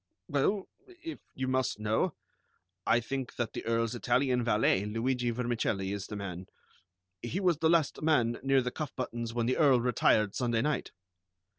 "Well, 0.27 0.67
if 0.87 1.19
you 1.35 1.47
must 1.47 1.77
know, 1.79 2.15
I 2.87 2.99
think 2.99 3.35
that 3.35 3.53
the 3.53 3.63
Earl's 3.67 3.93
Italian 3.93 4.43
valet, 4.43 4.83
Luigi 4.83 5.29
Vermicelli, 5.29 5.91
is 5.93 6.07
the 6.07 6.15
man. 6.15 6.47
He 7.21 7.39
was 7.39 7.59
the 7.59 7.69
last 7.69 8.01
man 8.01 8.39
near 8.41 8.63
the 8.63 8.71
cuff 8.71 8.95
buttons 8.95 9.31
when 9.35 9.45
the 9.45 9.57
Earl 9.57 9.79
retired 9.79 10.33
Sunday 10.33 10.63
night." 10.63 10.91